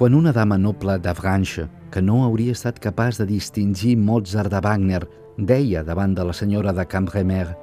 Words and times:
Quan 0.00 0.14
una 0.14 0.32
dama 0.32 0.56
noble 0.56 0.94
de 0.98 1.12
que 1.92 2.00
no 2.00 2.24
hauria 2.24 2.52
estat 2.52 2.78
capaç 2.80 3.18
de 3.18 3.26
distingir 3.26 3.98
Mozart 3.98 4.50
de 4.50 4.58
Wagner, 4.64 5.06
deia 5.36 5.82
davant 5.84 6.14
de 6.14 6.24
la 6.24 6.32
senyora 6.32 6.72
de 6.72 6.86
Cambremer 6.86 7.54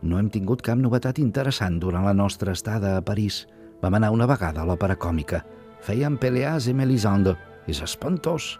«No 0.00 0.18
hem 0.18 0.30
tingut 0.30 0.62
cap 0.62 0.78
novetat 0.78 1.18
interessant 1.18 1.78
durant 1.78 2.06
la 2.06 2.14
nostra 2.14 2.52
estada 2.52 2.96
a 2.96 3.02
París. 3.02 3.46
Vam 3.82 3.92
anar 3.92 4.12
una 4.12 4.24
vegada 4.26 4.62
a 4.62 4.64
l'òpera 4.64 4.96
còmica. 4.96 5.44
Feien 5.82 6.16
Péléas 6.16 6.68
i 6.68 6.72
Mélisande. 6.72 7.36
És 7.68 7.82
espantós!» 7.82 8.58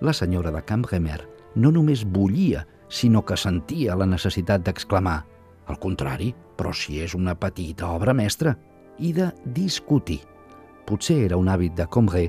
La 0.00 0.12
senyora 0.12 0.50
de 0.50 0.64
Cambremer 0.66 1.28
no 1.54 1.70
només 1.70 2.02
bullia, 2.02 2.66
sinó 2.88 3.22
que 3.22 3.36
sentia 3.36 3.94
la 3.94 4.10
necessitat 4.10 4.66
d'exclamar 4.66 5.24
«Al 5.68 5.78
contrari, 5.78 6.34
però 6.58 6.74
si 6.74 6.98
és 6.98 7.14
una 7.14 7.38
petita 7.38 7.86
obra 7.86 8.12
mestra!» 8.12 8.58
i 8.98 9.12
de 9.12 9.30
discutir. 9.44 10.18
Potser 10.90 11.20
era 11.22 11.36
un 11.38 11.46
hàbit 11.46 11.76
de 11.78 11.84
Combré, 11.86 12.24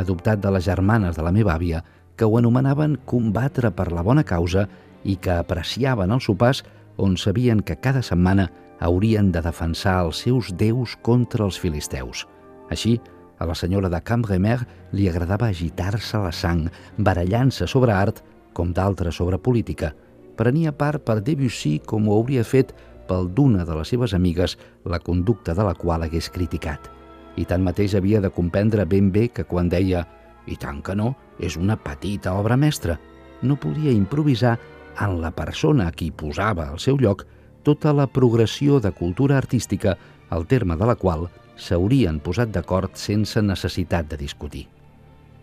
adoptat 0.00 0.40
de 0.40 0.48
les 0.54 0.64
germanes 0.64 1.18
de 1.18 1.24
la 1.24 1.32
meva 1.36 1.52
àvia, 1.52 1.82
que 2.16 2.24
ho 2.24 2.38
anomenaven 2.38 2.94
combatre 3.04 3.68
per 3.76 3.90
la 3.92 4.04
bona 4.06 4.24
causa 4.24 4.64
i 5.04 5.18
que 5.20 5.34
apreciaven 5.36 6.14
els 6.16 6.24
sopars 6.24 6.62
on 6.96 7.18
sabien 7.20 7.60
que 7.60 7.76
cada 7.76 8.00
setmana 8.00 8.48
haurien 8.80 9.28
de 9.34 9.44
defensar 9.44 9.98
els 10.06 10.22
seus 10.24 10.54
déus 10.56 10.96
contra 11.04 11.44
els 11.44 11.60
filisteus. 11.60 12.24
Així, 12.72 12.96
a 13.36 13.44
la 13.44 13.54
senyora 13.54 13.92
de 13.92 14.00
Cambremer 14.00 14.62
li 14.96 15.10
agradava 15.10 15.52
agitar-se 15.52 16.24
la 16.24 16.32
sang, 16.32 16.70
barallant-se 16.96 17.68
sobre 17.68 17.92
art 17.92 18.24
com 18.56 18.72
d'altres 18.72 19.20
sobre 19.20 19.36
política. 19.36 19.92
Prenia 20.40 20.72
part 20.72 21.04
per 21.04 21.20
Debussy 21.20 21.82
com 21.84 22.08
ho 22.08 22.16
hauria 22.16 22.48
fet 22.48 22.72
pel 23.06 23.28
d'una 23.28 23.68
de 23.68 23.76
les 23.76 23.92
seves 23.92 24.16
amigues, 24.16 24.56
la 24.88 25.04
conducta 25.04 25.52
de 25.52 25.68
la 25.68 25.76
qual 25.76 26.08
hagués 26.08 26.32
criticat. 26.32 26.96
I 27.36 27.44
tanmateix 27.44 27.94
havia 27.94 28.20
de 28.24 28.30
comprendre 28.32 28.86
ben 28.88 29.10
bé 29.12 29.28
que 29.28 29.44
quan 29.44 29.68
deia 29.68 30.06
«i 30.46 30.56
tant 30.56 30.80
que 30.82 30.94
no, 30.96 31.14
és 31.38 31.56
una 31.56 31.76
petita 31.76 32.34
obra 32.34 32.56
mestra», 32.56 32.98
no 33.42 33.58
podia 33.60 33.92
improvisar 33.92 34.56
en 35.00 35.18
la 35.20 35.30
persona 35.30 35.90
qui 35.92 36.10
posava 36.10 36.70
al 36.70 36.78
seu 36.80 36.96
lloc 36.96 37.26
tota 37.62 37.92
la 37.92 38.06
progressió 38.06 38.80
de 38.80 38.92
cultura 38.92 39.36
artística, 39.36 39.96
al 40.30 40.46
terme 40.46 40.76
de 40.76 40.86
la 40.86 40.94
qual 40.96 41.26
s'haurien 41.56 42.20
posat 42.20 42.52
d'acord 42.54 42.96
sense 42.96 43.42
necessitat 43.42 44.08
de 44.08 44.16
discutir. 44.16 44.66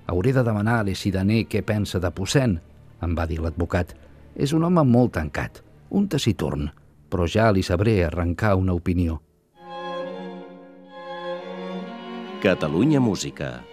«Hauré 0.08 0.34
de 0.34 0.44
demanar 0.44 0.80
a 0.80 0.88
l'Esidaner 0.88 1.44
què 1.48 1.62
pensa 1.64 2.00
de 2.00 2.12
Possèn», 2.12 2.58
em 3.04 3.14
va 3.16 3.28
dir 3.28 3.40
l'advocat. 3.44 3.94
«És 4.36 4.54
un 4.54 4.64
home 4.64 4.84
molt 4.84 5.14
tancat, 5.20 5.62
un 5.92 6.08
taciturn, 6.08 6.72
però 7.10 7.28
ja 7.30 7.52
li 7.52 7.64
sabré 7.64 8.02
arrencar 8.04 8.56
una 8.56 8.74
opinió». 8.74 9.22
Catalunya 12.44 13.00
Música. 13.00 13.64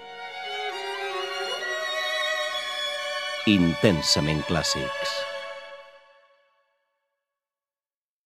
Intensament 3.51 4.47
clàssics 4.47 5.30